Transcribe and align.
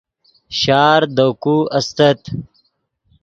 شار 0.59 1.01
دے 1.15 1.27
کو 1.43 1.55
استت 1.77 2.21